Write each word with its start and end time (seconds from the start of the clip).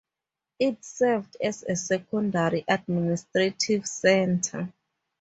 It 0.57 0.83
served 0.83 1.37
as 1.39 1.61
a 1.61 1.75
secondary 1.75 2.65
administrative 2.67 3.85
centre. 3.85 4.73